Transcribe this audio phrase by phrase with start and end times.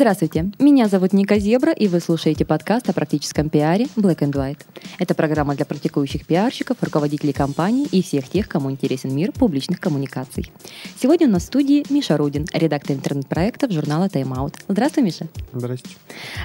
[0.00, 4.60] Здравствуйте, меня зовут Ника Зебра, и вы слушаете подкаст о практическом пиаре Black and White.
[4.98, 10.50] Это программа для практикующих пиарщиков, руководителей компаний и всех тех, кому интересен мир публичных коммуникаций.
[10.98, 14.54] Сегодня у нас в студии Миша Рудин, редактор интернет-проектов журнала Time Out.
[14.68, 15.28] Здравствуй, Миша.
[15.52, 15.98] Здравствуйте.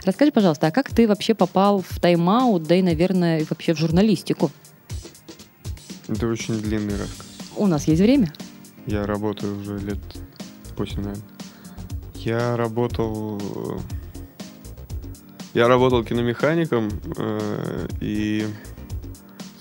[0.04, 3.80] Расскажи, пожалуйста, а как ты вообще попал в Time Out, да и, наверное, вообще в
[3.80, 4.52] журналистику?
[6.10, 7.26] Это очень длинный рассказ.
[7.56, 8.34] У нас есть время?
[8.86, 10.00] Я работаю уже лет
[10.76, 11.35] 8, наверное.
[12.26, 13.40] Я работал...
[15.54, 18.46] Я работал киномехаником э, и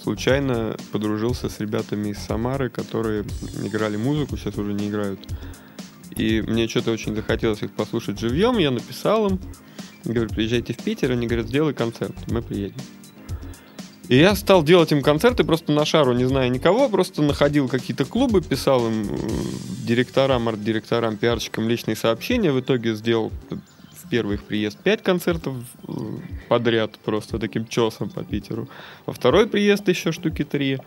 [0.02, 3.24] случайно подружился с ребятами из Самары, которые
[3.62, 5.20] играли музыку, сейчас уже не играют.
[6.16, 9.40] И мне что-то очень захотелось их послушать живьем, я написал им,
[10.04, 12.80] говорю, приезжайте в Питер, они говорят, сделай концерт, мы приедем.
[14.08, 18.04] И я стал делать им концерты просто на шару, не зная никого, просто находил какие-то
[18.04, 19.16] клубы, писал им э,
[19.86, 22.52] директорам, арт-директорам, пиарщикам личные сообщения.
[22.52, 25.54] В итоге сделал в первый их приезд пять концертов
[25.88, 25.92] э,
[26.48, 28.68] подряд, просто таким чесом по Питеру.
[29.06, 30.78] Во второй приезд еще штуки три.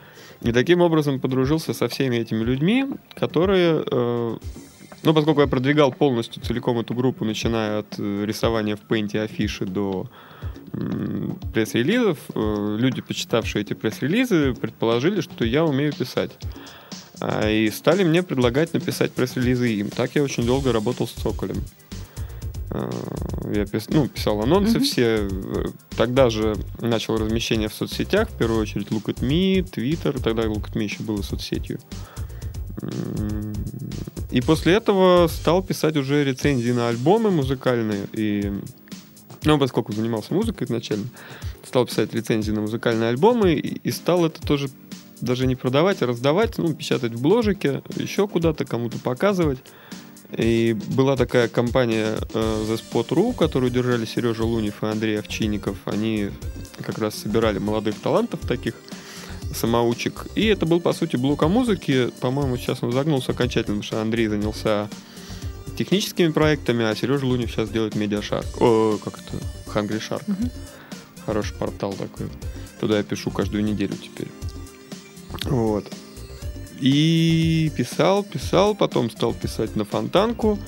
[0.42, 4.38] И таким образом подружился со всеми этими людьми, которые э,
[5.04, 10.08] ну, поскольку я продвигал полностью целиком эту группу, начиная от рисования в пейнте афиши до
[11.54, 16.32] пресс-релизов, э, люди, почитавшие эти пресс-релизы, предположили, что я умею писать.
[17.20, 19.90] А, и стали мне предлагать написать пресс-релизы им.
[19.90, 21.64] Так я очень долго работал с Цоколем.
[22.70, 22.90] А,
[23.54, 24.84] я пис, ну, писал анонсы mm-hmm.
[24.84, 25.30] все.
[25.95, 28.30] Тогда же начал размещение в соцсетях.
[28.30, 30.22] В первую очередь Look at Me, Twitter.
[30.22, 31.80] Тогда Look at Me еще было соцсетью.
[34.30, 38.08] И после этого стал писать уже рецензии на альбомы музыкальные.
[38.14, 38.54] И
[39.44, 41.06] ну, поскольку занимался музыкой изначально,
[41.66, 44.70] стал писать рецензии на музыкальные альбомы и, и стал это тоже
[45.22, 49.60] даже не продавать, а раздавать, ну, печатать в бложике, еще куда-то, кому-то показывать.
[50.32, 55.78] И была такая компания э, The Spot.ru, которую держали Сережа Лунев и Андрей Овчинников.
[55.86, 56.30] Они
[56.84, 58.76] как раз собирали молодых талантов таких,
[59.54, 60.28] самоучек.
[60.36, 62.10] И это был, по сути, блок о музыке.
[62.20, 64.90] По-моему, сейчас он загнулся окончательно, потому что Андрей занялся
[65.77, 68.45] техническими проектами, а Сережа Лунев сейчас делает Медиашарк.
[68.60, 69.38] О, как это?
[69.67, 70.23] Hungry Shark.
[70.27, 70.52] Угу.
[71.26, 72.27] Хороший портал такой.
[72.80, 74.27] Туда я пишу каждую неделю теперь.
[75.43, 75.86] Вот.
[76.80, 80.60] И писал, писал, потом стал писать на фонтанку,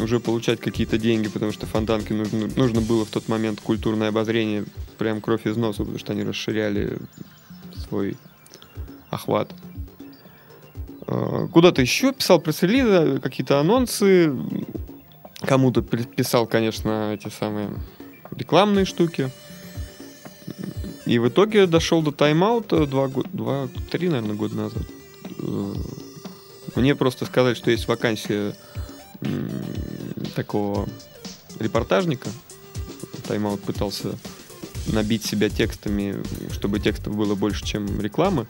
[0.00, 4.64] уже получать какие-то деньги, потому что фонтанке нужно, нужно было в тот момент культурное обозрение,
[4.98, 6.98] прям кровь из носа, потому что они расширяли
[7.88, 8.16] свой
[9.10, 9.52] охват.
[9.52, 9.69] Э,
[11.52, 14.32] куда-то еще писал пресс-релизы, какие-то анонсы.
[15.40, 17.70] Кому-то писал, конечно, эти самые
[18.30, 19.30] рекламные штуки.
[21.06, 24.82] И в итоге дошел до тайм-аута два года, два, три, наверное, года назад.
[25.38, 25.74] Э,
[26.76, 28.54] мне просто сказать, что есть вакансия
[30.34, 30.88] такого
[31.58, 32.28] репортажника.
[33.26, 34.18] Тайм-аут пытался
[34.86, 36.22] набить себя текстами,
[36.52, 38.46] чтобы текстов было больше, чем рекламы.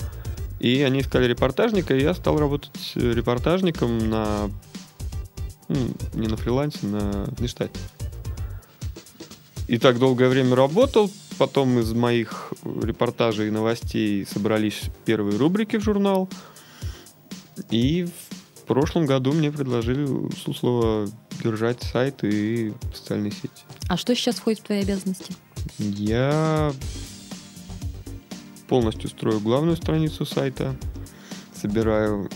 [0.60, 4.50] И они искали репортажника, и я стал работать репортажником на...
[5.68, 7.78] Ну, не на фрилансе, на внештате.
[9.68, 11.10] И так долгое время работал.
[11.38, 16.28] Потом из моих репортажей и новостей собрались первые рубрики в журнал.
[17.70, 18.06] И
[18.56, 21.08] в прошлом году мне предложили с услова
[21.42, 23.62] держать сайт и социальные сети.
[23.88, 25.34] А что сейчас входит в твои обязанности?
[25.78, 26.72] Я
[28.70, 30.76] полностью строю главную страницу сайта,
[31.52, 32.30] собираю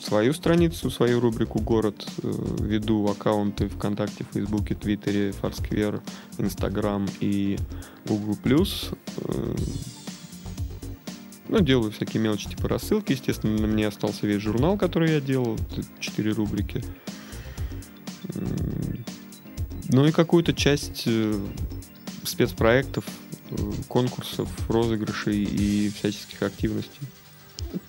[0.00, 6.02] свою страницу, свою рубрику «Город», э, веду аккаунты ВКонтакте, Фейсбуке, Твиттере, Фарсквер,
[6.38, 7.58] Инстаграм и
[8.06, 8.36] Google+.
[8.48, 9.54] Э,
[11.48, 13.12] ну, делаю всякие мелочи типа рассылки.
[13.12, 15.56] Естественно, мне остался весь журнал, который я делал.
[16.00, 16.82] Четыре рубрики.
[19.90, 21.38] Ну и какую-то часть э,
[22.24, 23.04] спецпроектов
[23.88, 27.06] конкурсов, розыгрышей и всяческих активностей.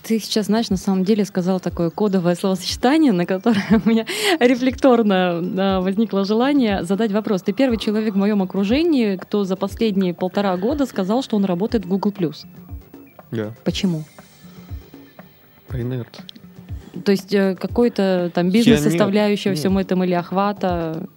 [0.03, 4.05] Ты сейчас, знаешь, на самом деле сказал такое кодовое словосочетание, на которое у меня
[4.39, 7.41] рефлекторно возникло желание задать вопрос.
[7.43, 11.85] Ты первый человек в моем окружении, кто за последние полтора года сказал, что он работает
[11.85, 12.33] в Google+.
[13.31, 13.53] Да.
[13.63, 14.03] Почему?
[15.67, 16.23] По инерции.
[17.05, 21.07] То есть э, какой-то там бизнес-составляющая всему этому или охвата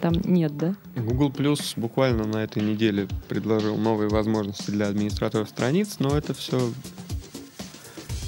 [0.00, 0.74] там нет, да?
[0.96, 6.72] Google Plus буквально на этой неделе предложил новые возможности для администраторов страниц, но это все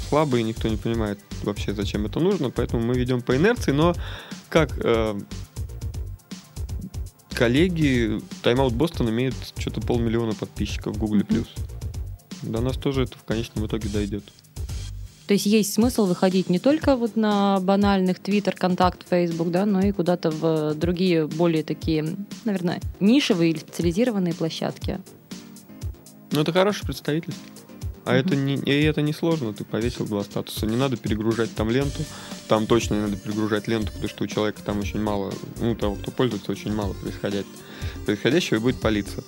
[0.09, 3.95] слабо, и никто не понимает вообще, зачем это нужно, поэтому мы ведем по инерции, но
[4.49, 5.19] как э,
[7.31, 11.25] коллеги, Тайм-аут Бостон имеет что-то полмиллиона подписчиков в Гугле+.
[11.29, 11.47] Мгм.
[12.43, 14.25] До нас тоже это в конечном итоге дойдет.
[15.31, 19.81] То есть есть смысл выходить не только вот на банальных Twitter, Контакт, Facebook, да, но
[19.81, 25.01] и куда-то в другие более такие, наверное, нишевые или специализированные площадки.
[26.33, 27.33] Ну, это хороший представитель.
[28.05, 28.27] А Мгм.
[28.27, 30.67] это не, и это не сложно, ты повесил два статуса.
[30.67, 32.03] Не надо перегружать там ленту.
[32.49, 35.95] Там точно не надо перегружать ленту, потому что у человека там очень мало, ну, того,
[35.95, 37.45] кто пользуется, очень мало происходя-
[38.05, 39.23] происходящего и будет палиться.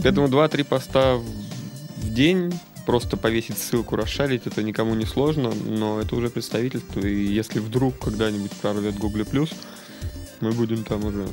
[0.00, 2.52] Поэтому 2-3 поста в день,
[2.86, 7.98] просто повесить ссылку, расшарить, это никому не сложно, но это уже представительство, и если вдруг
[7.98, 9.24] когда-нибудь прорвет Google+,
[10.40, 11.26] мы будем там уже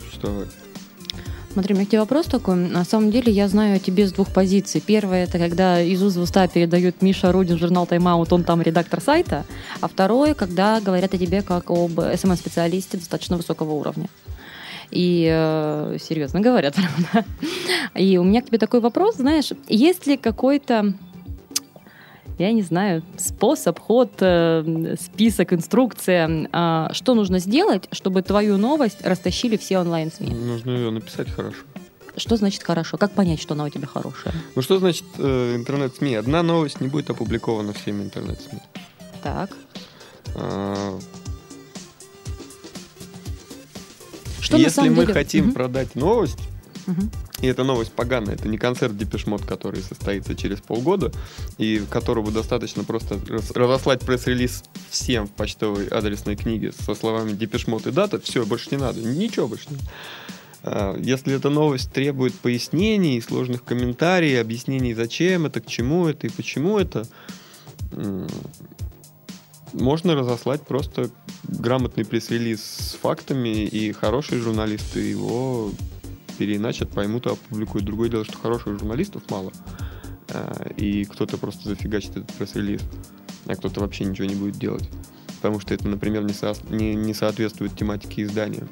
[0.00, 0.48] существовать.
[1.52, 2.56] Смотри, у меня к тебе вопрос такой.
[2.56, 4.82] На самом деле я знаю о тебе с двух позиций.
[4.84, 9.00] Первое, это когда из уст в уста передает Миша Рудин журнал «Тайм-аут», он там редактор
[9.00, 9.44] сайта.
[9.80, 14.08] А второе, когда говорят о тебе как об СММ-специалисте достаточно высокого уровня.
[14.94, 16.76] И э, серьезно говорят,
[17.12, 17.28] правда.
[17.94, 20.94] И у меня к тебе такой вопрос, знаешь, есть ли какой-то
[22.38, 29.06] я не знаю, способ, ход, э, список, инструкция, а, что нужно сделать, чтобы твою новость
[29.06, 30.34] растащили все онлайн-СМИ?
[30.34, 31.58] Нужно ее написать хорошо.
[32.16, 32.96] Что значит хорошо?
[32.96, 34.34] Как понять, что она у тебя хорошая?
[34.54, 36.16] Ну что значит э, интернет-СМИ?
[36.16, 38.60] Одна новость не будет опубликована всеми интернет-СМИ.
[39.22, 39.50] Так.
[40.34, 40.98] А,
[44.44, 45.54] Что Если мы деле- хотим Мгм.
[45.54, 46.38] продать новость,
[46.86, 47.10] Мгм.
[47.40, 51.10] и эта новость поганая, это не концерт Депешмот, который состоится через полгода,
[51.56, 53.18] и которого достаточно просто
[53.54, 58.76] разослать пресс-релиз всем в почтовой адресной книге со словами Депешмот и дата, все, больше не
[58.76, 59.88] надо, ничего больше не надо.
[60.66, 66.30] А, Если эта новость требует пояснений, сложных комментариев, объяснений, зачем это, к чему это и
[66.30, 67.06] почему это,
[69.74, 71.10] можно разослать просто
[71.44, 75.70] грамотный пресс-релиз с фактами, и хорошие журналисты его
[76.38, 77.84] переиначат, поймут и опубликуют.
[77.84, 79.52] Другое дело, что хороших журналистов мало,
[80.30, 82.82] а, и кто-то просто зафигачит этот пресс-релиз,
[83.46, 84.88] а кто-то вообще ничего не будет делать.
[85.36, 88.66] Потому что это, например, не, со- не- не соответствует тематике издания.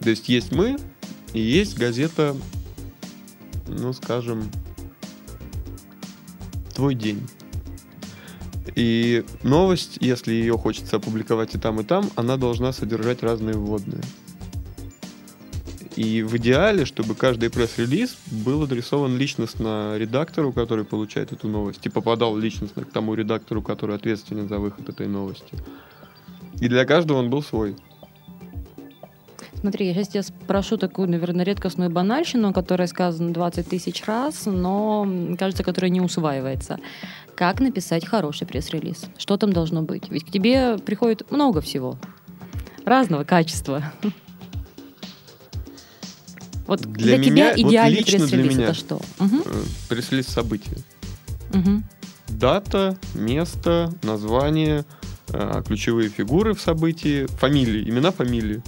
[0.00, 0.78] То есть есть мы,
[1.32, 2.36] и есть газета,
[3.66, 4.50] ну, скажем,
[6.74, 7.26] «Твой день».
[8.74, 14.02] И новость, если ее хочется опубликовать и там, и там, она должна содержать разные вводные.
[15.96, 21.88] И в идеале, чтобы каждый пресс-релиз был адресован личностно редактору, который получает эту новость, и
[21.88, 25.56] попадал личностно к тому редактору, который ответственен за выход этой новости.
[26.60, 27.74] И для каждого он был свой.
[29.60, 35.06] Смотри, я сейчас тебя спрошу такую, наверное, редкостную банальщину, которая сказана 20 тысяч раз, но,
[35.38, 36.78] кажется, которая не усваивается.
[37.34, 39.06] Как написать хороший пресс-релиз?
[39.16, 40.10] Что там должно быть?
[40.10, 41.98] Ведь к тебе приходит много всего.
[42.84, 43.82] Разного качества.
[46.66, 49.00] Вот Для для, меня- тебя вот идеальный для пресс-релиз это что?
[49.20, 49.24] Э,
[49.88, 50.76] Пресс-релиз события.
[51.52, 51.84] мгм.
[52.28, 54.84] Дата, место, название,
[55.32, 58.62] э, ключевые фигуры в событии, фамилии, имена, фамилии.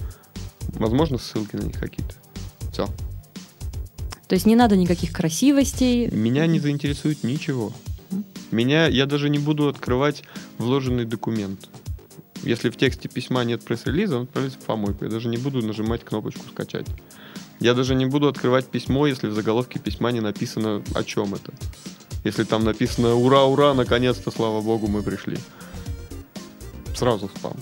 [0.73, 2.15] Возможно, ссылки на них какие-то.
[2.71, 2.87] Все.
[4.27, 6.09] То есть не надо никаких красивостей.
[6.09, 7.73] Меня не заинтересует ничего.
[8.51, 10.23] Меня, я даже не буду открывать
[10.57, 11.67] вложенный документ.
[12.43, 15.05] Если в тексте письма нет пресс-релиза, он отправится в помойку.
[15.05, 16.87] Я даже не буду нажимать кнопочку «Скачать».
[17.59, 21.53] Я даже не буду открывать письмо, если в заголовке письма не написано, о чем это.
[22.23, 25.37] Если там написано «Ура, ура, наконец-то, слава богу, мы пришли».
[26.95, 27.53] Сразу спам.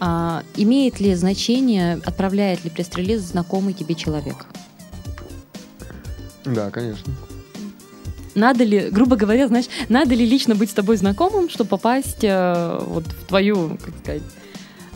[0.00, 4.46] А, имеет ли значение, отправляет ли пресс-релиз знакомый тебе человек?
[6.44, 7.12] Да, конечно.
[8.34, 12.78] Надо ли, грубо говоря, знаешь, надо ли лично быть с тобой знакомым, чтобы попасть э,
[12.86, 14.22] вот в твою, как сказать,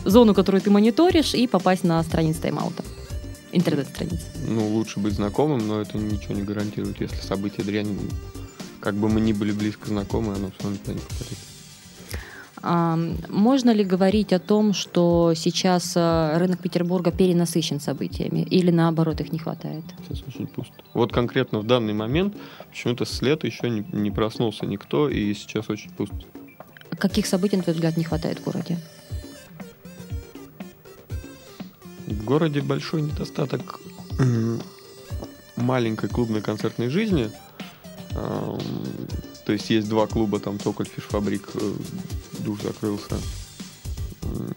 [0.05, 2.83] зону, которую ты мониторишь, и попасть на страницу тайм-аута?
[3.51, 4.25] Интернет-страницы.
[4.47, 6.99] Ну, лучше быть знакомым, но это ничего не гарантирует.
[6.99, 7.95] Если событие дрянь,
[8.79, 11.37] как бы мы ни были близко знакомы, оно все равно не попадет.
[12.65, 19.31] Можно ли говорить о том, что сейчас э, рынок Петербурга перенасыщен событиями, или наоборот их
[19.31, 19.83] не хватает?
[20.07, 20.73] Сейчас очень пусто.
[20.95, 22.35] Вот конкретно в данный момент
[22.69, 26.15] почему-то с лета еще не, не проснулся никто, и сейчас очень пусто.
[26.97, 28.79] Каких событий, на твой взгляд, не хватает в городе?
[32.07, 33.79] В городе большой недостаток
[35.55, 37.29] маленькой клубной концертной жизни.
[38.15, 41.73] То есть есть два клуба, там Токоль, Фишфабрик, э,
[42.45, 43.15] душ закрылся.
[44.23, 44.53] М,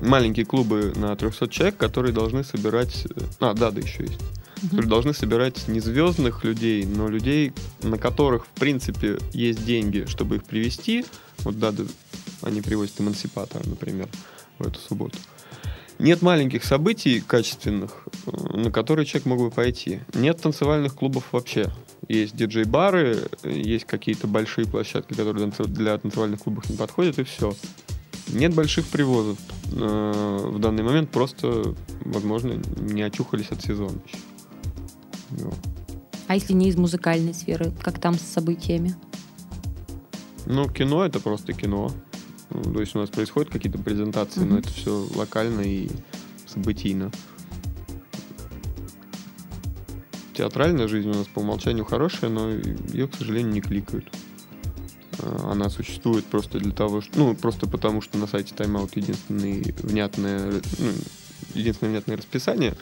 [0.00, 3.06] Маленькие клубы на 300 человек, которые должны собирать...
[3.06, 4.18] э, А, да, да, еще есть.
[4.62, 10.36] которые должны собирать не звездных людей, но людей, на которых, в принципе, есть деньги, чтобы
[10.36, 11.04] их привести.
[11.38, 11.82] Вот да, да,
[12.42, 14.08] они привозят эмансипатора, например,
[14.58, 15.18] в эту субботу.
[15.98, 20.00] Нет маленьких событий качественных, э, на которые человек мог бы пойти.
[20.14, 21.70] Нет танцевальных клубов вообще.
[22.08, 27.54] Есть диджей-бары, есть какие-то большие площадки, которые для танцевальных клубов не подходят, и все.
[28.28, 29.38] Нет больших привозов.
[29.72, 35.50] Э, в данный момент просто, возможно, не очухались от сезона еще.
[36.26, 38.94] А если не из музыкальной сферы, как там с событиями?
[40.46, 41.90] Ну, кино это просто кино.
[42.50, 44.48] Ну, то есть у нас происходят какие-то презентации, mm-hmm.
[44.48, 45.88] но это все локально и
[46.46, 47.10] событийно.
[50.34, 54.10] Театральная жизнь у нас по умолчанию хорошая, но ее, к сожалению, не кликают.
[55.18, 58.92] А, она существует просто для того, что, ну, просто потому, что на сайте Time Out
[58.94, 60.90] единственное внятное, ну,
[61.54, 62.74] единственное внятное расписание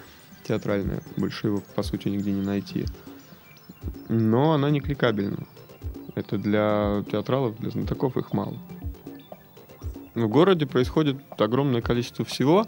[0.46, 2.86] театральное, больше его, по сути, нигде не найти.
[4.08, 5.46] Но она не кликабельна.
[6.14, 8.56] Это для театралов, для знатоков их мало.
[10.14, 12.66] В городе происходит огромное количество всего,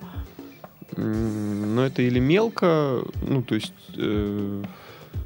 [0.97, 4.65] но это или мелко, ну, то есть э,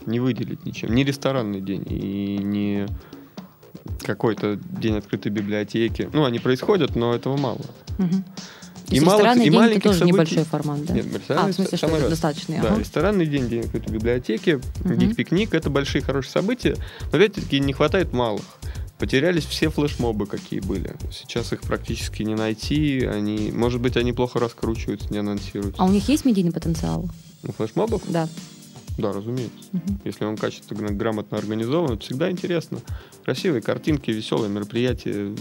[0.06, 0.94] не выделить ничем.
[0.94, 2.86] Не ресторанный день и не
[4.02, 6.08] какой-то день открытой библиотеки.
[6.12, 7.60] Ну, они происходят, но этого мало.
[7.98, 8.24] Угу.
[8.90, 10.14] И, малых, и маленьких тоже событий...
[10.14, 10.94] небольшой формат, да?
[10.94, 12.60] Нет, ресторанный, а, в смысле, что это достаточный.
[12.60, 12.78] Да, ага.
[12.78, 14.94] ресторанный день, день какой-то библиотеки, угу.
[14.94, 16.76] гик-пикник, это большие хорошие события,
[17.10, 18.44] но опять-таки не хватает малых.
[18.98, 20.94] Потерялись все флешмобы, какие были.
[21.12, 23.04] Сейчас их практически не найти.
[23.04, 25.82] Они, может быть, они плохо раскручиваются, не анонсируются.
[25.82, 27.08] А у них есть медийный потенциал?
[27.42, 28.02] У флешмобов?
[28.08, 28.28] Да.
[28.96, 29.58] Да, разумеется.
[29.74, 30.00] Угу.
[30.04, 32.78] Если он качественно, грамотно организован, это всегда интересно.
[33.24, 35.34] Красивые картинки, веселые мероприятия.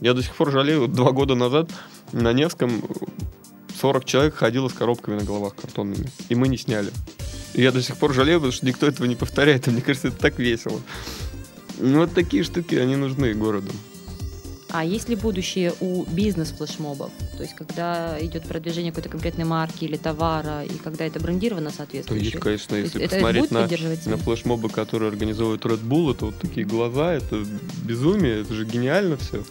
[0.00, 1.70] Я до сих пор жалею, два года назад
[2.12, 2.82] на Невском
[3.80, 6.10] 40 человек ходило с коробками на головах картонными.
[6.28, 6.90] И мы не сняли.
[7.54, 9.66] И я до сих пор жалею, потому что никто этого не повторяет.
[9.66, 10.80] И мне кажется, это так весело.
[11.78, 13.70] Ну, вот такие штуки, они нужны городу.
[14.70, 17.10] А есть ли будущее у бизнес-флешмобов?
[17.36, 22.38] То есть, когда идет продвижение какой-то конкретной марки или товара, и когда это брендировано соответствующе?
[22.38, 23.60] То есть, конечно, если это посмотреть на,
[24.10, 27.42] на флешмобы, которые организовывают Red Bull, это вот такие глаза, это
[27.84, 29.42] безумие, это же гениально все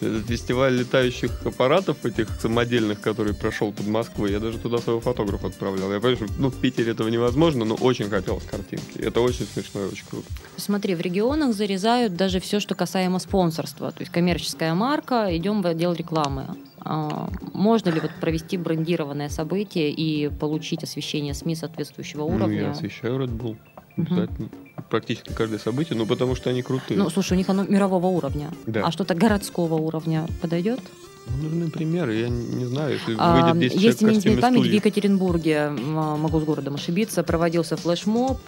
[0.00, 5.92] фестиваль летающих аппаратов этих самодельных, который прошел под Москвой, я даже туда своего фотографа отправлял.
[5.92, 8.98] Я понимаю, что ну, в Питере этого невозможно, но очень хотелось картинки.
[8.98, 10.26] Это очень смешно и очень круто.
[10.56, 13.90] Смотри, в регионах зарезают даже все, что касаемо спонсорства.
[13.90, 16.56] То есть коммерческая марка, идем в отдел рекламы.
[16.88, 22.60] А, можно ли вот провести брендированное событие и получить освещение СМИ соответствующего уровня?
[22.60, 23.56] Ну, я освещаю Red Bull.
[23.96, 24.46] Обязательно.
[24.46, 26.98] Угу практически каждое событие, ну потому что они крутые.
[26.98, 28.50] Ну, слушай, у них оно мирового уровня.
[28.66, 28.82] Да.
[28.84, 30.80] А что-то городского уровня подойдет?
[31.28, 35.70] Ну, нужны примеры, я не знаю, если а, выйдет 10 Если не память, в Екатеринбурге,
[35.70, 38.38] могу с городом ошибиться, проводился флешмоб,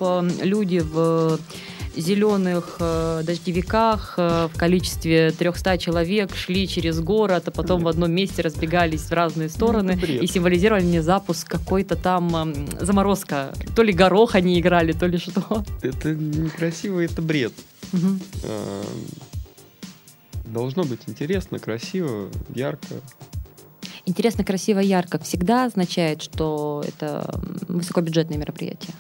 [0.43, 1.41] люди в
[2.01, 8.13] зеленых э, дождевиках э, в количестве 300 человек шли через город, а потом в одном
[8.13, 13.53] месте разбегались в разные стороны ну, и символизировали мне запуск какой-то там э, заморозка.
[13.75, 15.65] То ли горох они играли, то ли что.
[15.83, 17.53] Это некрасиво, это бред.
[17.93, 18.19] Угу.
[20.45, 22.87] Должно быть интересно, красиво, ярко.
[24.07, 28.95] Интересно, красиво, ярко всегда означает, что это высокобюджетное мероприятие.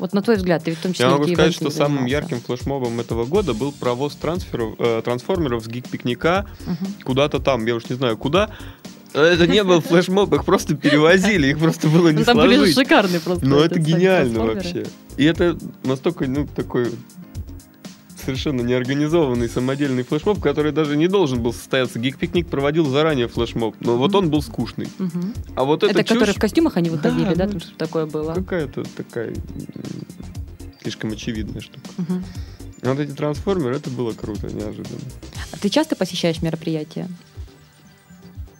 [0.00, 1.06] Вот на твой взгляд, ты в том числе...
[1.06, 1.78] Я могу сказать, что занимался.
[1.78, 6.90] самым ярким флешмобом этого года был провоз трансферов, э, трансформеров с гик-пикника угу.
[7.04, 8.50] куда-то там, я уж не знаю куда.
[9.12, 12.58] Это не был флешмоб, их просто перевозили, их просто было не ну, Там сложить.
[12.60, 13.44] были шикарные просто.
[13.44, 14.86] Но это гениально вообще.
[15.18, 16.90] И это настолько, ну, такой
[18.30, 21.98] совершенно неорганизованный самодельный флешмоб, который даже не должен был состояться.
[21.98, 24.88] Гик-пикник проводил заранее флешмоб, но вот он был скучный.
[25.56, 26.14] А вот это, это чушь...
[26.14, 27.46] которые в костюмах они выходили, да?
[27.46, 27.54] да?
[27.54, 28.34] Ну, что такое было?
[28.34, 29.34] Какая-то такая
[30.80, 31.88] слишком очевидная штука.
[31.98, 32.22] Угу.
[32.82, 35.00] Вот эти трансформеры, это было круто, неожиданно.
[35.52, 37.08] А ты часто посещаешь мероприятия?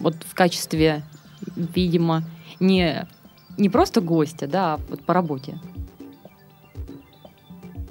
[0.01, 1.03] Вот в качестве,
[1.57, 2.25] видимо,
[2.59, 3.07] не,
[3.57, 5.59] не просто гостя, да, а вот по работе.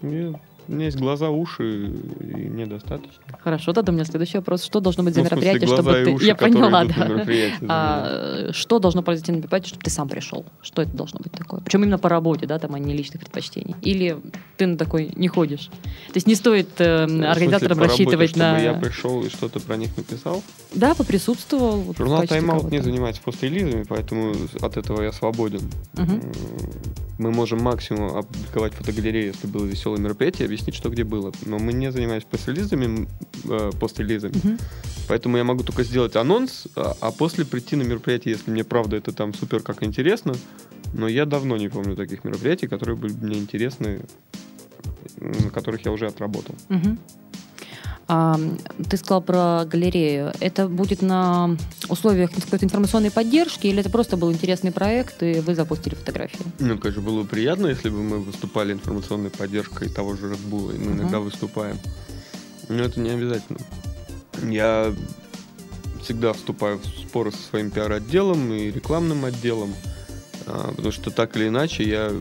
[0.01, 0.36] Нет.
[0.69, 1.88] У меня есть глаза, уши,
[2.19, 3.23] и мне достаточно.
[3.39, 4.63] Хорошо, тогда у меня следующий вопрос.
[4.63, 6.11] Что должно быть за ну, мероприятие, чтобы ты...
[6.11, 7.25] Уши, Я поняла, да.
[7.67, 10.45] А, что должно произойти на мероприятии, чтобы ты сам пришел?
[10.61, 11.59] Что это должно быть такое?
[11.61, 13.75] Причем именно по работе, да, там, а не личных предпочтений.
[13.81, 14.17] Или
[14.57, 15.69] ты на такой не ходишь?
[15.69, 18.59] То есть не стоит э, организаторам рассчитывать работе, на...
[18.59, 20.43] я пришел и что-то про них написал?
[20.75, 21.81] Да, поприсутствовал.
[21.81, 25.61] Вот, Журнал Out не занимается пострелизами, поэтому от этого я свободен.
[25.97, 26.21] Угу.
[27.17, 31.32] Мы можем максимум опубликовать фотогалерею, если было веселое мероприятие, объяснить, что где было.
[31.46, 33.08] Но мы не занимаемся пост-релизами,
[33.46, 34.34] э, пост-релизами.
[34.38, 34.58] Угу.
[35.08, 38.98] Поэтому я могу только сделать анонс, а, а после прийти на мероприятие, если мне правда
[38.98, 40.34] это там супер как интересно.
[40.94, 44.01] Но я давно не помню таких мероприятий, которые были мне интересны,
[45.18, 46.56] на которых я уже отработал.
[46.70, 46.98] Угу.
[48.12, 48.39] А,
[48.89, 50.34] ты сказал про галерею.
[50.39, 51.56] Это будет на
[51.89, 56.39] условиях какой-то информационной поддержки или это просто был интересный проект, и вы запустили фотографии?
[56.58, 60.80] Ну, конечно, было бы приятно, если бы мы выступали информационной поддержкой того же Bull, и
[60.80, 61.01] мы Мгм.
[61.01, 61.78] иногда выступаем.
[62.68, 63.60] Но это не обязательно.
[64.42, 64.92] Я
[66.01, 69.75] всегда вступаю в споры со своим пиар-отделом и рекламным отделом,
[70.48, 72.12] а, потому что так или иначе я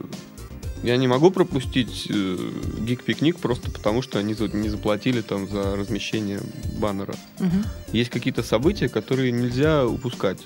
[0.83, 2.37] я не могу пропустить э,
[2.81, 6.41] гик-пикник просто потому, что они за- не заплатили там за размещение
[6.79, 7.15] баннера.
[7.41, 7.65] Мгм.
[7.93, 10.41] Есть какие-то события, которые нельзя упускать.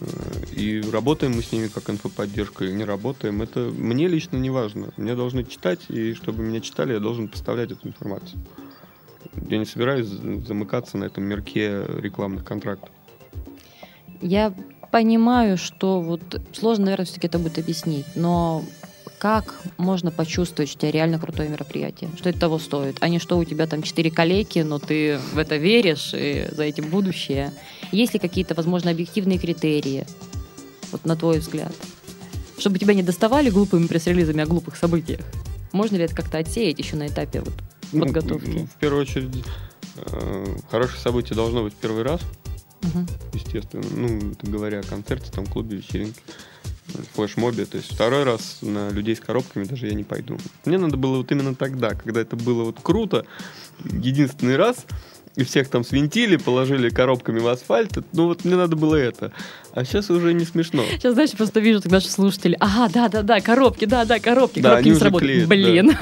[0.00, 0.06] Э,
[0.52, 4.90] И работаем мы с ними как инфоподдержка или не работаем, это мне лично не важно.
[4.96, 8.40] Мне должны читать, и чтобы меня читали, я должен поставлять эту информацию.
[9.48, 12.90] Я не собираюсь замыкаться на этом мерке рекламных контрактов.
[14.20, 14.52] Я
[14.90, 18.64] понимаю, что вот сложно, наверное, все-таки это будет объяснить, но
[19.18, 23.18] как можно почувствовать, что у тебя реально крутое мероприятие, что это того стоит, а не
[23.18, 27.52] что у тебя там четыре коллеги, но ты в это веришь, и за этим будущее.
[27.92, 30.06] Есть ли какие-то, возможно, объективные критерии,
[30.92, 31.72] вот на твой взгляд,
[32.58, 35.20] чтобы тебя не доставали глупыми пресс-релизами о глупых событиях?
[35.72, 37.54] Можно ли это как-то отсеять еще на этапе вот
[37.92, 38.66] Ну, подготовки?
[38.66, 39.44] в первую очередь,
[39.96, 42.20] э, хорошее событие должно быть первый раз,
[42.82, 43.06] Мгм.
[43.34, 43.84] естественно.
[43.90, 46.20] Ну, говоря о концерте, там, клубе, вечеринке,
[47.14, 47.66] флешмобе.
[47.66, 50.38] То есть второй раз на людей с коробками даже я не пойду.
[50.64, 53.24] Мне надо было вот именно тогда, когда это было вот круто,
[53.84, 54.86] единственный раз,
[55.36, 57.98] и всех там свинтили, положили коробками в асфальт.
[58.12, 59.32] Ну вот мне надо было это.
[59.72, 60.82] А сейчас уже не смешно.
[60.90, 62.56] Сейчас, знаешь, просто вижу так наши слушатели.
[62.58, 65.32] Ага, да-да-да, коробки, да-да, коробки, Да, коробки не сработали.
[65.34, 65.92] клеят, Блин.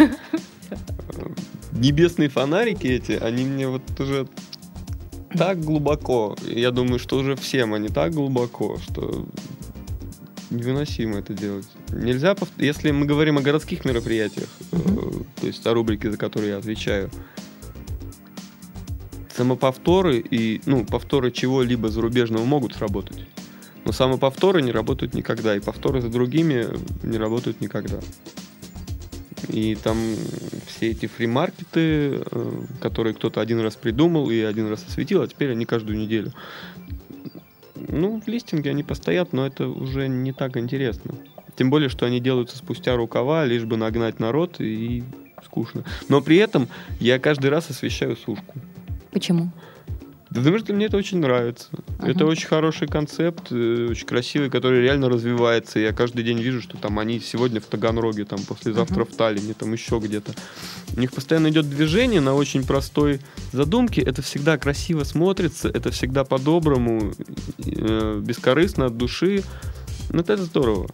[1.72, 4.26] Небесные фонарики эти, они мне вот уже
[5.36, 6.34] так глубоко.
[6.46, 9.26] Я думаю, что уже всем они так глубоко, что
[10.50, 11.66] невыносимо это делать.
[11.90, 14.76] Нельзя, пов- если мы говорим о городских мероприятиях, э,
[15.40, 17.10] то есть о рубрике, за которую я отвечаю,
[19.36, 23.26] самоповторы и, ну, повторы чего-либо зарубежного могут сработать.
[23.84, 26.66] Но самоповторы не работают никогда, и повторы за другими
[27.02, 28.00] не работают никогда.
[29.48, 29.96] И там
[30.66, 35.52] все эти фримаркеты, э, которые кто-то один раз придумал и один раз осветил, а теперь
[35.52, 36.32] они каждую неделю.
[37.88, 41.14] Ну, в листинге они постоят, но это уже не так интересно.
[41.56, 45.04] Тем более, что они делаются спустя рукава, лишь бы нагнать народ, и
[45.44, 45.84] скучно.
[46.08, 46.68] Но при этом
[47.00, 48.54] я каждый раз освещаю сушку.
[49.10, 49.44] Почему?
[49.44, 49.75] Да
[50.32, 51.68] что мне это очень нравится.
[51.98, 52.10] Ага.
[52.10, 55.78] Это очень хороший концепт, э, очень красивый, который реально развивается.
[55.78, 59.12] Я каждый день вижу, что там они сегодня в Таганроге, там послезавтра Ага.
[59.12, 60.34] в Таллине, там еще где-то.
[60.96, 63.20] У них постоянно идет движение на очень простой
[63.52, 64.02] задумке.
[64.02, 67.12] Это всегда красиво смотрится, это всегда по-доброму,
[67.64, 69.42] э, бескорыстно от души.
[70.10, 70.88] Ну, это здорово.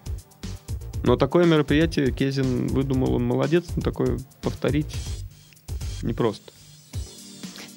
[1.05, 4.95] Но такое мероприятие Кезин выдумал, он молодец, но такое повторить
[6.03, 6.52] непросто.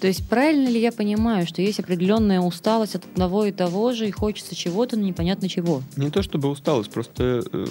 [0.06, 4.08] То есть правильно ли я понимаю, что есть определенная усталость от одного и того же,
[4.08, 5.82] и хочется чего-то, но непонятно чего?
[5.96, 7.66] Не то чтобы усталость, просто э,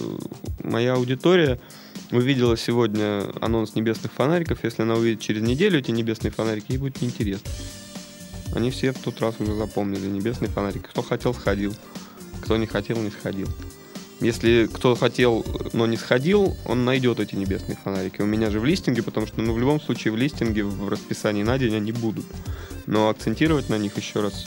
[0.64, 1.60] моя аудитория
[2.10, 4.64] увидела сегодня анонс небесных фонариков.
[4.64, 7.48] Если она увидит через неделю эти небесные фонарики, ей будет неинтересно.
[8.52, 10.86] Они все в тот раз уже запомнили небесные фонарики.
[10.90, 11.72] Кто хотел, сходил.
[12.40, 13.46] Кто не хотел, не сходил.
[14.20, 18.22] Если кто хотел, но не сходил, он найдет эти небесные фонарики.
[18.22, 21.42] У меня же в листинге, потому что ну, в любом случае в листинге, в расписании
[21.42, 22.24] на день они будут.
[22.86, 24.46] Но акцентировать на них еще раз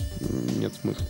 [0.57, 1.05] нет смысла.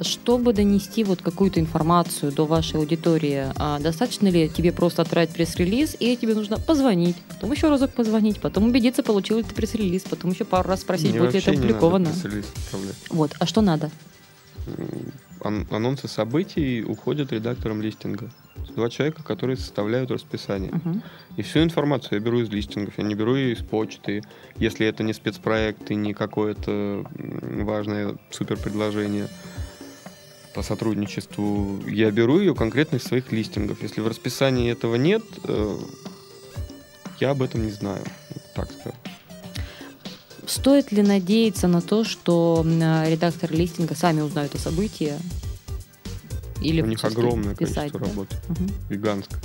[0.00, 5.96] Чтобы донести вот какую-то информацию до вашей аудитории, а достаточно ли тебе просто отправить пресс-релиз,
[5.98, 10.32] и тебе нужно позвонить, потом еще разок позвонить, потом убедиться, получил ли ты пресс-релиз, потом
[10.32, 12.12] еще пару раз спросить, Мне будет ли это опубликовано.
[13.10, 13.90] Вот, а что надо?
[15.40, 18.30] Ан- анонсы событий уходят редактором листинга.
[18.76, 20.72] Два человека, которые составляют расписание.
[20.72, 21.02] Мгм.
[21.36, 24.22] И всю информацию я беру из листингов, я не беру ее из почты.
[24.56, 29.28] Если это не спецпроект и не какое-то важное суперпредложение
[30.54, 33.82] по сотрудничеству, я беру ее конкретно из своих листингов.
[33.82, 35.76] Если в расписании этого нет, э,
[37.20, 38.02] я об этом не знаю.
[38.30, 38.98] Вот Так скажем.
[40.54, 45.14] Стоит ли надеяться на то, что м, редакторы листинга сами узнают о событии?
[46.62, 48.06] Или У них огромное писать, количество да?
[48.06, 48.36] работы.
[48.48, 48.70] Мгм.
[48.88, 49.40] гигантское.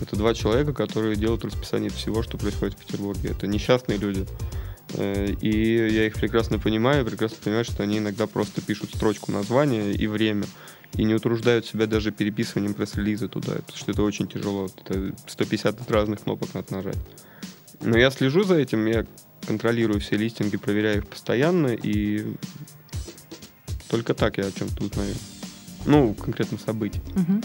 [0.00, 3.30] Это два человека, которые делают расписание всего, что происходит в Петербурге.
[3.30, 4.26] Это несчастные люди.
[4.94, 9.90] Э, И я их прекрасно понимаю, прекрасно понимаю, что они иногда просто пишут строчку названия
[9.92, 10.44] и время,
[10.94, 14.68] и не утруждают себя даже переписыванием пресс-релиза туда, потому что это очень тяжело.
[14.84, 16.96] Это 150 разных кнопок надо нажать.
[17.80, 19.04] Но я слежу за этим, я
[19.46, 22.34] контролирую все листинги, проверяю их постоянно, и
[23.88, 25.14] только так я о чем-то узнаю.
[25.86, 27.00] Ну, конкретно событий.
[27.14, 27.42] Мгм.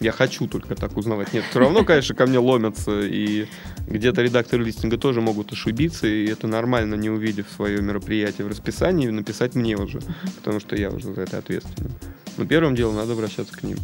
[0.00, 1.32] Я хочу только так узнавать.
[1.32, 3.46] Нет, все равно, конечно, ко мне ломятся, и
[3.86, 9.08] где-то редакторы листинга тоже могут ошибиться, и это нормально, не увидев свое мероприятие в расписании,
[9.08, 10.00] написать мне уже,
[10.36, 11.92] потому что я уже за это ответственен.
[12.36, 13.78] Но первым делом надо обращаться к ним.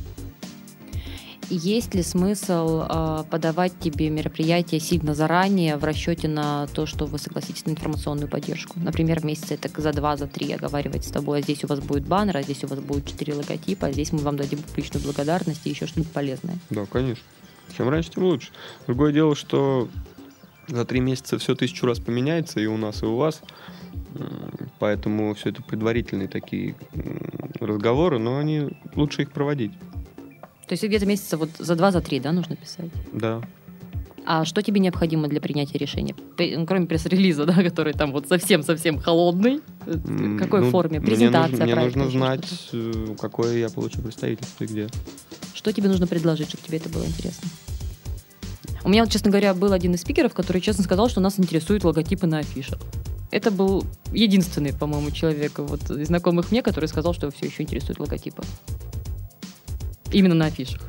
[1.51, 7.19] Есть ли смысл э, подавать тебе мероприятие сильно заранее в расчете на то, что вы
[7.19, 8.79] согласитесь на информационную поддержку?
[8.79, 11.81] Например, в месяце так за два, за три оговаривать с тобой, а здесь у вас
[11.81, 15.03] будет баннер, а здесь у вас будет четыре логотипа, а здесь мы вам дадим публичную
[15.03, 16.59] благодарность и еще что-нибудь полезное.
[16.69, 17.25] Да, конечно.
[17.77, 18.51] Чем раньше, тем лучше.
[18.87, 19.89] Другое дело, что
[20.67, 23.41] за три месяца все тысячу раз поменяется и у нас, и у вас.
[24.79, 26.77] Поэтому все это предварительные такие
[27.59, 29.73] разговоры, но они лучше их проводить.
[30.69, 32.91] То есть где-то месяца вот за два, за три, да, нужно писать?
[33.13, 33.41] Да.
[34.27, 36.15] А что тебе необходимо для принятия решения?
[36.67, 39.63] Кроме пресс-релиза, да, который там вот совсем-совсем холодный.
[39.87, 41.01] В какой ну, форме?
[41.01, 44.89] Презентация Мне, нужно, мне нужно знать, э, какое я получу представительство и где.
[45.55, 47.49] Что тебе нужно предложить, чтобы тебе это было интересно?
[48.85, 51.85] У меня, вот, честно говоря, был один из спикеров, который честно сказал, что нас интересуют
[51.85, 52.79] логотипы на афишах.
[53.31, 57.63] Это был единственный, по-моему, человек вот, из знакомых мне, который сказал, что его все еще
[57.63, 58.43] интересуют логотипы.
[60.13, 60.81] Именно на афишах.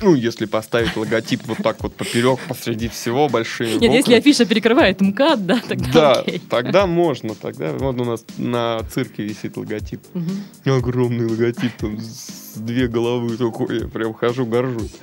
[0.00, 3.96] Ну, если поставить логотип вот так вот поперек посреди всего большими Нет, буквы.
[3.96, 6.38] если афиша перекрывает МКАД, да, тогда Да, окей.
[6.48, 7.34] тогда можно.
[7.34, 10.00] Тогда вот у нас на цирке висит логотип.
[10.14, 10.72] Угу.
[10.74, 13.80] Огромный логотип, там с две головы такой.
[13.80, 14.94] Я прям хожу, горжусь.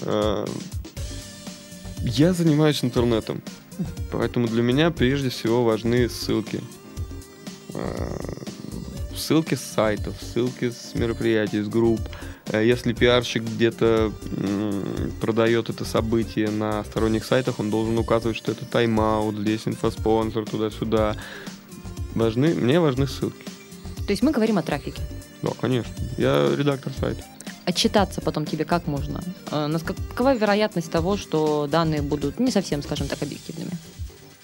[0.00, 0.46] А,
[2.00, 3.40] я занимаюсь интернетом.
[4.10, 6.60] Поэтому для меня прежде всего важны ссылки.
[9.12, 12.00] А, ссылки с сайтов, ссылки с мероприятий, с групп.
[12.46, 14.12] Э, если пиарщик где-то
[15.20, 21.16] продает это событие на сторонних сайтах, он должен указывать, что это тайм-аут, здесь инфоспонсор, туда-сюда.
[22.14, 23.44] Важны, мне важны ссылки.
[24.06, 25.02] То есть мы говорим о трафике?
[25.42, 25.92] Да, конечно.
[26.18, 27.24] Я редактор сайта.
[27.64, 29.22] Отчитаться потом тебе как можно?
[29.50, 33.72] Э, какова вероятность того, что данные будут не совсем, скажем так, объективными?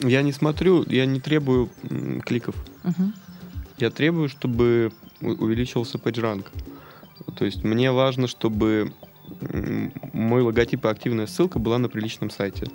[0.00, 1.70] Я не смотрю, я не требую
[2.24, 2.54] кликов.
[2.84, 3.12] Угу
[3.80, 6.46] я требую, чтобы увеличился PageRank.
[7.36, 8.92] То есть мне важно, чтобы
[10.12, 12.66] мой логотип и активная ссылка была на приличном сайте.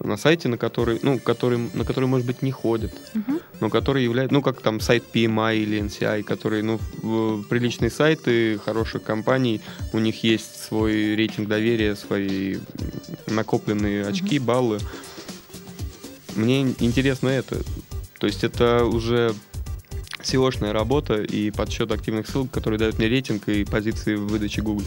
[0.00, 3.40] На сайте, на который, ну, который, на который, может быть, не ходят, uh-huh.
[3.60, 6.78] но который является, ну, как там сайт PMI или NCI, которые, ну,
[7.48, 9.62] приличные сайты хороших компаний,
[9.94, 12.58] у них есть свой рейтинг доверия, свои
[13.28, 14.44] накопленные очки, uh-huh.
[14.44, 14.78] баллы.
[16.36, 17.62] Мне интересно это.
[18.18, 19.34] То есть это уже
[20.24, 24.84] SEO-шная работа и подсчет активных ссылок, которые дают мне рейтинг и позиции в выдаче Google.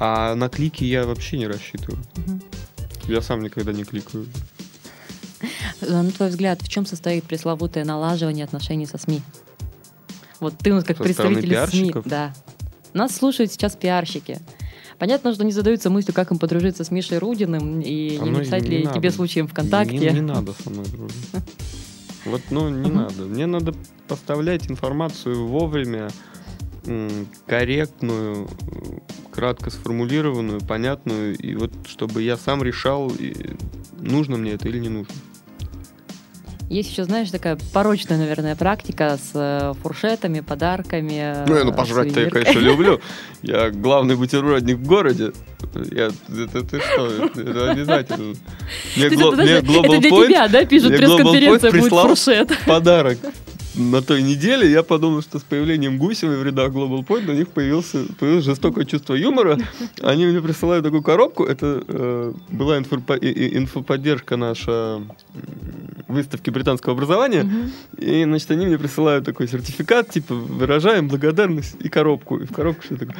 [0.00, 1.98] А на клики я вообще не рассчитываю.
[2.16, 2.40] Угу.
[3.08, 4.26] Я сам никогда не кликаю.
[5.80, 9.22] На твой взгляд, в чем состоит пресловутое налаживание отношений со СМИ?
[10.40, 11.94] Вот ты у нас как со представитель СМИ.
[12.04, 12.34] Да.
[12.92, 14.40] Нас слушают сейчас пиарщики.
[14.98, 18.64] Понятно, что они задаются мыслью, как им подружиться с Мишей Рудиным и а не написать
[18.64, 18.98] ли надо.
[18.98, 19.96] тебе случаем ВКонтакте.
[19.96, 21.16] Не, не надо со мной дружить.
[22.28, 23.24] Вот, ну, не надо.
[23.24, 23.74] Мне надо
[24.06, 26.08] поставлять информацию вовремя,
[27.46, 28.48] корректную,
[29.30, 33.12] кратко сформулированную, понятную, и вот чтобы я сам решал,
[33.98, 35.14] нужно мне это или не нужно.
[36.68, 41.44] Есть еще, знаешь, такая порочная, наверное, практика с э, фуршетами, подарками.
[41.46, 43.00] Ну, я ну пожрать-то я, конечно, люблю.
[43.42, 45.32] Я главный бутербродник в городе.
[45.92, 47.24] Я, это ты что?
[47.24, 48.34] Это обязательно.
[48.96, 52.52] Мне, гло, мне Global это для Point, тебя, да, пишут пресс-конференция будет фуршет.
[52.66, 53.18] Подарок
[53.78, 57.48] на той неделе я подумал, что с появлением Гусевой в рядах Global Point у них
[57.48, 59.58] появился, появилось жестокое чувство юмора.
[60.02, 61.44] Они мне присылают такую коробку.
[61.44, 65.00] Это э, была инфопо- инфоподдержка наша
[66.08, 67.42] выставки британского образования.
[67.42, 68.04] Mm-hmm.
[68.04, 72.38] И, значит, они мне присылают такой сертификат, типа, выражаем благодарность и коробку.
[72.38, 73.16] И в коробку что такое?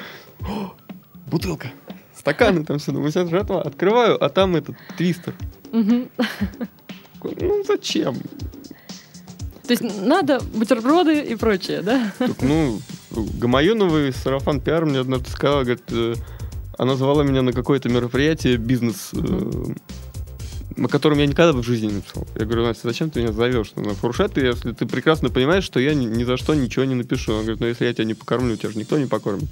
[1.26, 1.70] бутылка
[2.28, 3.62] стаканы там все, думаю, сейчас жратва.
[3.62, 5.34] Открываю, а там этот твистер.
[7.22, 8.16] Ну, зачем?
[9.68, 12.10] То есть надо бутерброды и прочее, да?
[12.18, 16.14] Так, ну, Гамаюновый сарафан пиар мне однажды сказала, говорит, э,
[16.78, 19.64] она звала меня на какое-то мероприятие, бизнес, э,
[20.78, 22.26] о котором я никогда в жизни не написал.
[22.36, 25.92] Я говорю, Настя, зачем ты меня зовешь на фуршет, если ты прекрасно понимаешь, что я
[25.92, 27.34] ни, ни за что ничего не напишу.
[27.34, 29.50] Он говорит, ну если я тебя не покормлю, тебя же никто не покормит.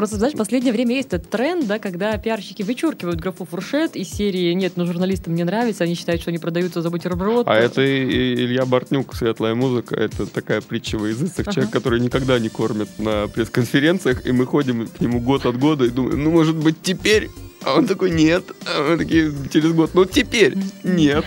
[0.00, 4.08] Просто, знаешь, в последнее время есть этот тренд, да, когда пиарщики вычеркивают графу фуршет из
[4.08, 7.46] серии «Нет, ну журналистам не нравится, они считают, что они продаются за бутерброд».
[7.46, 11.52] А это Илья Бортнюк, «Светлая музыка», это такая притча во языцах, ага.
[11.52, 15.84] человек, который никогда не кормит на пресс-конференциях, и мы ходим к нему год от года
[15.84, 17.28] и думаем, ну, может быть, теперь?
[17.62, 18.44] А он такой, нет.
[18.64, 20.56] А мы такие через год, ну, теперь?
[20.82, 21.26] Нет.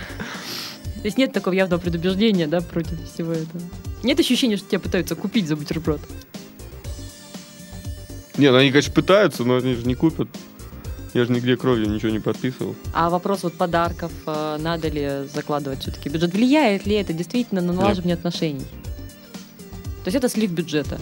[0.95, 3.61] То есть нет такого явного предубеждения, да, против всего этого?
[4.01, 6.01] Нет ощущения, что тебя пытаются купить за бутерброд?
[8.37, 10.27] Не, ну они, конечно, пытаются, но они же не купят.
[11.13, 12.75] Я же нигде кровью ничего не подписывал.
[12.93, 16.33] А вопрос вот подарков, э, надо ли закладывать все-таки бюджет?
[16.33, 18.65] Влияет ли это действительно на налаживание отношений?
[20.03, 20.99] То есть это слив бюджета.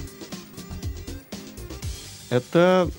[2.30, 2.90] Это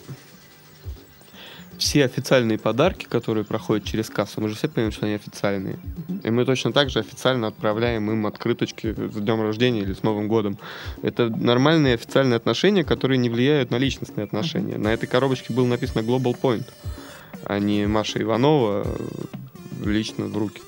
[1.83, 5.79] все официальные подарки, которые проходят через кассу, мы же все понимаем, что они официальные.
[6.23, 10.29] И мы точно так же официально отправляем им открыточки с днем рождения или с Новым
[10.29, 10.59] годом.
[11.03, 14.79] Это нормальные официальные отношения, которые не влияют на личностные отношения.
[14.79, 16.67] На этой коробочке было написано Global Point,
[17.45, 20.63] а не Маша Иванова э, лично в руки.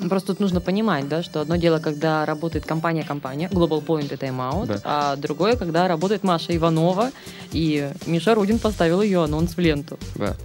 [0.00, 4.16] Ну, Просто тут нужно понимать, да, что одно дело, когда работает компания-компания, Global Point и
[4.16, 4.80] Time Out, Да.
[4.84, 7.10] а другое, когда работает Маша Иванова,
[7.52, 9.98] и Миша Рудин поставил ее анонс в ленту.
[10.16, 10.36] Да.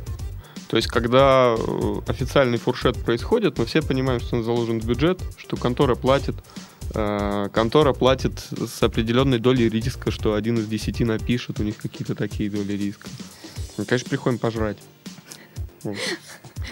[0.68, 5.22] То есть, когда э, официальный фуршет происходит, мы все понимаем, что он заложен в бюджет,
[5.38, 6.36] что контора платит.
[6.94, 12.16] э, Контора платит с определенной долей риска, что один из десяти напишет, у них какие-то
[12.16, 13.08] такие доли риска.
[13.78, 14.78] Мы, конечно, приходим пожрать.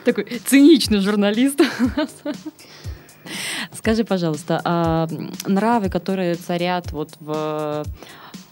[0.06, 1.62] Такой циничный журналист.
[3.73, 5.08] Скажи, пожалуйста, а
[5.45, 7.86] нравы, которые царят вот в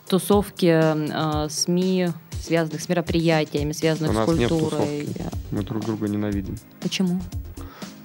[0.07, 2.09] тусовке а, СМИ,
[2.41, 5.07] связанных с мероприятиями, связанных У с нас нет культурой.
[5.51, 6.57] Мы друг друга ненавидим.
[6.81, 7.21] Почему?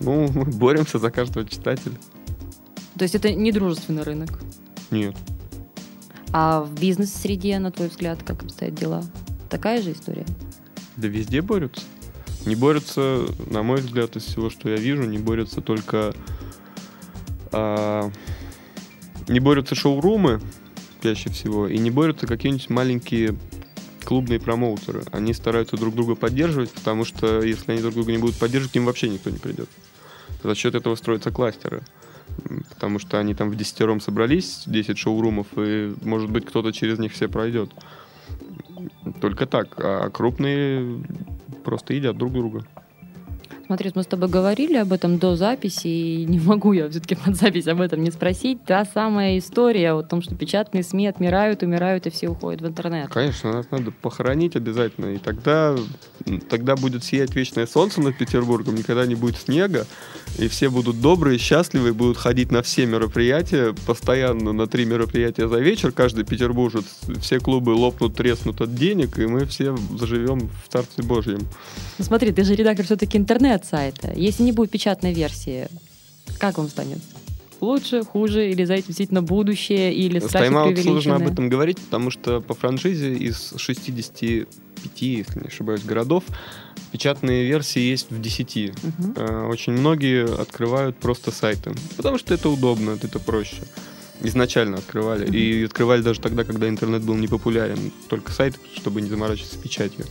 [0.00, 1.94] Ну, мы боремся за каждого читателя.
[2.98, 4.38] То есть это не дружественный рынок.
[4.90, 5.16] Нет.
[6.32, 9.02] А в бизнес-среде, на твой взгляд, как обстоят дела?
[9.48, 10.26] Такая же история?
[10.96, 11.82] Да везде борются.
[12.46, 16.14] Не борются, на мой взгляд, из всего, что я вижу, не борются только...
[17.52, 18.10] а,
[19.28, 20.40] не борются шоурумы,
[21.02, 23.36] чаще всего, и не борются какие-нибудь маленькие
[24.04, 25.02] клубные промоутеры.
[25.10, 28.74] Они стараются друг друга поддерживать, потому что если они друг друга не будут поддерживать, к
[28.76, 29.68] ним вообще никто не придет.
[30.44, 31.82] За счет этого строятся кластеры.
[32.68, 37.12] Потому что они там в десятером собрались, 10 шоурумов, и, может быть, кто-то через них
[37.12, 37.72] все пройдет.
[39.20, 39.74] Только так.
[39.78, 41.02] А крупные
[41.64, 42.64] просто едят друг друга.
[43.66, 47.34] Смотри, мы с тобой говорили об этом до записи, и не могу я все-таки под
[47.34, 48.64] запись об этом не спросить.
[48.64, 53.08] Та самая история о том, что печатные СМИ отмирают, умирают, и все уходят в интернет.
[53.08, 55.06] Конечно, нас надо похоронить обязательно.
[55.14, 55.74] И тогда,
[56.48, 59.84] тогда будет сиять вечное солнце над Петербургом, никогда не будет снега,
[60.38, 65.58] и все будут добрые, счастливые, будут ходить на все мероприятия, постоянно на три мероприятия за
[65.58, 66.84] вечер, каждый петербуржец,
[67.20, 71.40] все клубы лопнут, треснут от денег, и мы все заживем в Царстве Божьем.
[71.98, 74.12] Ну смотри, ты же редактор все-таки интернет-сайта.
[74.14, 75.68] Если не будет печатной версии,
[76.38, 76.98] как вам станет?
[77.60, 82.10] Лучше, хуже, или за этим действительно будущее, или страхи тайм-аут сложно об этом говорить, потому
[82.10, 84.46] что по франшизе из 65,
[85.00, 86.24] если не ошибаюсь, городов
[86.96, 88.72] печатные версии есть в 10.
[88.82, 89.12] Мгм.
[89.16, 93.62] Э, Очень многие открывают просто сайты, потому что это удобно, это проще.
[94.22, 95.26] Изначально открывали.
[95.26, 95.34] Мгм.
[95.34, 97.92] И открывали даже тогда, когда интернет был не популярен.
[98.08, 100.06] Только сайты, чтобы не заморачиваться печатью.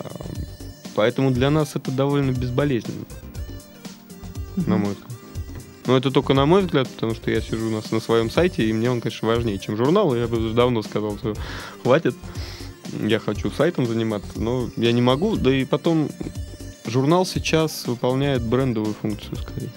[0.00, 0.10] А,
[0.94, 3.04] Поэтому для нас это довольно безболезненно,
[4.56, 4.84] на Мгм.
[4.84, 5.10] мой взгляд.
[5.86, 8.62] Но это только на мой взгляд, потому что я сижу у нас на своем сайте,
[8.68, 10.14] и мне он, конечно, важнее, чем журнал.
[10.14, 11.34] Я бы уже давно сказал, что
[11.82, 12.14] хватит,
[13.02, 15.36] я хочу сайтом заниматься, но я не могу.
[15.36, 16.08] Да и потом
[16.86, 19.70] журнал сейчас выполняет брендовую функцию скорее.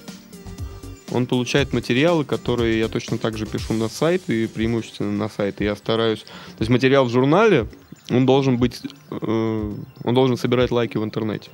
[1.11, 5.61] Он получает материалы, которые я точно так же пишу на сайт и преимущественно на сайт.
[5.61, 6.21] И я стараюсь...
[6.21, 7.67] То есть материал в журнале,
[8.09, 8.81] он должен быть...
[9.11, 11.49] э, он должен собирать лайки в интернете.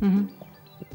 [0.00, 0.30] Мгм.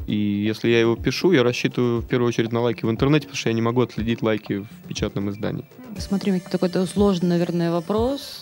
[0.08, 3.38] И если я его пишу, я рассчитываю в первую очередь на лайки в интернете, потому
[3.38, 5.66] что я не могу отследить лайки в печатном издании.
[5.98, 8.42] Смотри, такой сложный, наверное, вопрос.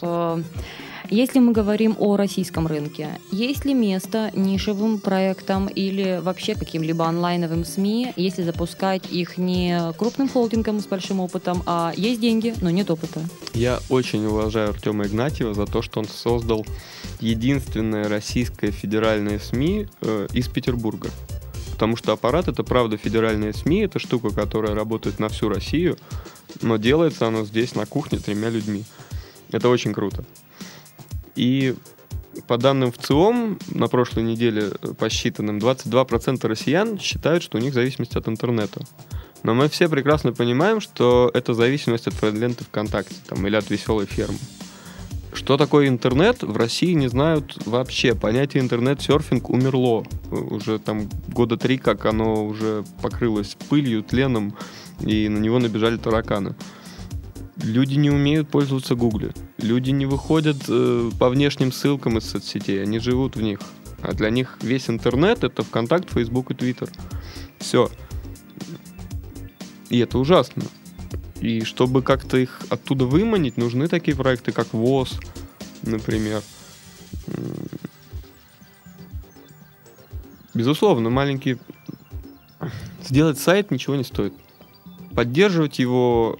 [1.13, 7.65] Если мы говорим о российском рынке, есть ли место нишевым проектам или вообще каким-либо онлайновым
[7.65, 12.89] СМИ, если запускать их не крупным холдингом с большим опытом, а есть деньги, но нет
[12.89, 13.21] опыта?
[13.53, 16.65] Я очень уважаю Артема Игнатьева за то, что он создал
[17.19, 21.11] единственное российское федеральное СМИ э, из Петербурга.
[21.73, 25.95] Потому что аппарат это правда федеральные СМИ, это штука, которая работает на всю Россию,
[26.63, 28.83] но делается оно здесь на кухне тремя людьми.
[29.51, 30.25] Это очень круто.
[31.35, 31.75] И
[32.47, 37.73] по данным в ЦИОМ, на прошлой неделе э, посчитанным, 22% россиян считают, что у них
[37.73, 38.81] зависимость от интернета.
[39.43, 44.05] Но мы все прекрасно понимаем, что это зависимость от ленты ВКонтакте там, или от веселой
[44.05, 44.39] фермы.
[45.33, 48.13] Что такое интернет, в России не знают вообще.
[48.13, 50.05] Понятие интернет-серфинг умерло.
[50.31, 54.55] Уже там года три, как оно уже покрылось пылью, тленом,
[55.01, 56.55] и на него набежали тараканы.
[57.61, 59.33] Люди не умеют пользоваться Гугле.
[59.63, 63.61] Люди не выходят э, по внешним ссылкам из соцсетей, они живут в них.
[64.01, 66.89] А для них весь интернет это ВКонтакт, Фейсбук и Твиттер.
[67.59, 67.89] Все.
[69.89, 70.63] И это ужасно.
[71.39, 75.17] И чтобы как-то их оттуда выманить, нужны такие проекты, как ВОЗ,
[75.83, 76.43] например.
[80.53, 81.57] Безусловно, маленький...
[83.01, 84.33] Сделать сайт ничего не стоит.
[85.15, 86.37] Поддерживать его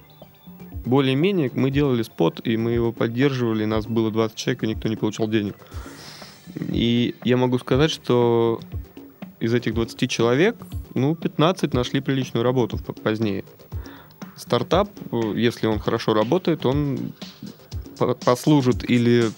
[0.84, 1.50] более-менее...
[1.54, 5.28] Мы делали спот, и мы его поддерживали, нас было 20 человек, и никто не получал
[5.28, 5.56] денег.
[6.68, 8.60] И я могу сказать, что
[9.40, 10.56] из этих 20 человек,
[10.94, 13.44] ну, 15 нашли приличную работу позднее.
[14.36, 14.90] Стартап,
[15.34, 17.12] если он хорошо работает, он
[18.24, 19.30] послужит или,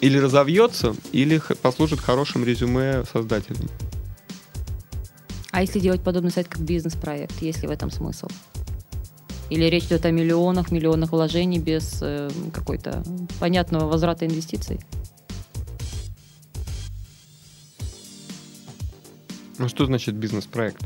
[0.00, 3.68] или разовьется, или послужит хорошим резюме создателям.
[5.52, 8.28] А если делать подобный сайт как бизнес-проект, есть ли в этом смысл?
[9.52, 13.04] Или речь идет о миллионах, миллионах вложений без э, какой-то
[13.38, 14.80] понятного возврата инвестиций?
[19.58, 20.82] Ну что значит бизнес-проект?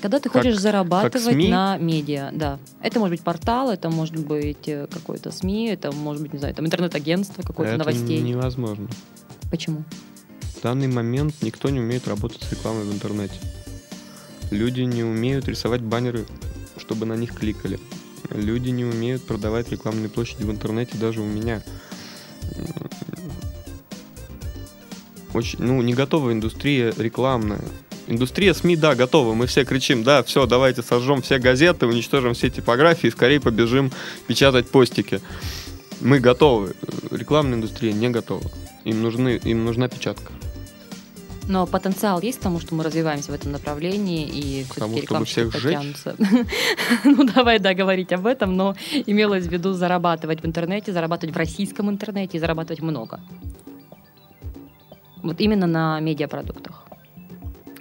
[0.00, 2.60] Когда ты хочешь как, зарабатывать как на медиа, да.
[2.80, 6.54] Это может быть портал, это может быть э, какой-то СМИ, это может быть, не знаю,
[6.54, 8.18] там интернет-агентство какое-то новостей.
[8.18, 8.88] Это невозможно.
[9.50, 9.82] Почему?
[10.40, 13.34] В данный момент никто не умеет работать с рекламой в интернете.
[14.52, 16.26] Люди не умеют рисовать баннеры,
[16.76, 17.80] чтобы на них кликали.
[18.30, 21.62] Люди не умеют продавать рекламные площади в интернете даже у меня.
[25.32, 27.60] Очень, ну, не готова индустрия рекламная.
[28.06, 29.34] Индустрия СМИ, да, готова.
[29.34, 33.90] Мы все кричим, да, все, давайте сожжем все газеты, уничтожим все типографии, скорее побежим
[34.26, 35.20] печатать постики.
[36.00, 36.74] Мы готовы.
[37.10, 38.48] Рекламная индустрия не готова.
[38.84, 40.32] Им, нужны, им нужна печатка.
[41.46, 46.16] Но потенциал есть к тому, что мы развиваемся в этом направлении и все-таки рекламщики потянутся.
[47.04, 48.74] ну, давай, да, говорить об этом, но
[49.06, 53.20] имелось в виду зарабатывать в интернете, зарабатывать в российском интернете и зарабатывать много.
[55.22, 56.84] Вот именно на медиапродуктах.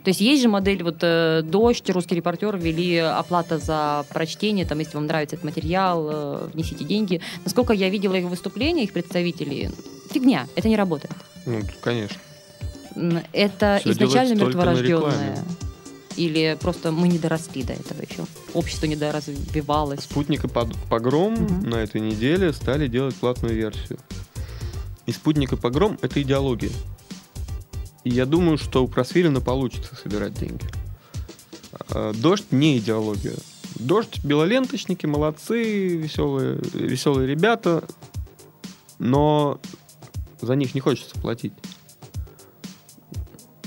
[0.04, 4.80] То есть есть же модель, вот э, «Дождь», «Русский репортер» ввели оплата за прочтение, там,
[4.80, 7.22] если вам нравится этот материал, э, внесите деньги.
[7.46, 9.70] Насколько я видела их выступления, их представителей,
[10.12, 11.14] фигня, это не работает.
[11.46, 12.18] Ну, конечно.
[13.32, 15.44] Это Все изначально мертворожденное.
[16.16, 18.26] Или просто мы не доросли до этого еще.
[18.54, 20.02] Общество не доразвивалось.
[20.02, 21.68] Спутник и погром угу.
[21.68, 23.98] на этой неделе стали делать платную версию.
[25.06, 26.72] И спутник и погром это идеология.
[28.04, 30.66] И я думаю, что у Просвирина получится собирать деньги.
[31.90, 33.34] А, дождь не идеология.
[33.76, 37.84] Дождь, белоленточники, молодцы, веселые, веселые ребята,
[39.00, 39.60] но
[40.42, 41.54] за них не хочется платить.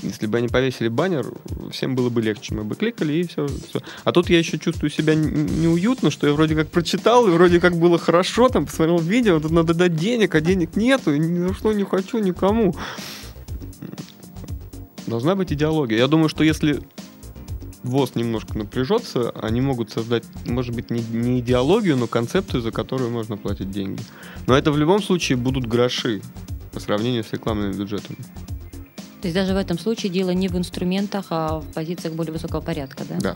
[0.07, 1.25] Если бы они повесили баннер,
[1.71, 2.55] всем было бы легче.
[2.55, 3.47] Мы бы кликали и все.
[3.47, 3.81] все.
[4.03, 7.75] А тут я еще чувствую себя неуютно, что я вроде как прочитал, и вроде как
[7.77, 11.53] было хорошо, там посмотрел видео, тут надо дать денег, а денег нету, и ни за
[11.53, 12.75] что не хочу никому.
[15.05, 15.97] Должна быть идеология.
[15.97, 16.81] Я думаю, что если
[17.83, 23.11] ВОЗ немножко напряжется, они могут создать, может быть, не, не идеологию, но концепцию, за которую
[23.11, 24.01] можно платить деньги.
[24.47, 26.21] Но это в любом случае будут гроши
[26.71, 28.17] по сравнению с рекламными бюджетами.
[29.21, 32.61] То есть даже в этом случае дело не в инструментах, а в позициях более высокого
[32.61, 33.15] порядка, да?
[33.19, 33.35] Да.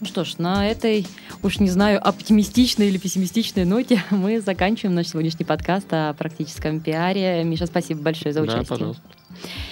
[0.00, 1.06] Ну что ж, на этой,
[1.42, 7.42] уж не знаю, оптимистичной или пессимистичной ноте мы заканчиваем наш сегодняшний подкаст о практическом пиаре.
[7.44, 8.62] Миша, спасибо большое за участие.
[8.64, 9.02] Да, пожалуйста.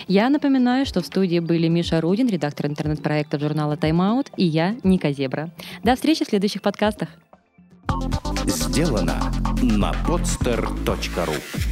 [0.09, 5.13] Я напоминаю, что в студии были Миша Рудин, редактор интернет-проекта журнала «Тайм-аут», и я, Ника
[5.13, 5.51] Зебра.
[5.83, 7.09] До встречи в следующих подкастах.
[8.47, 11.72] Сделано на podster.ru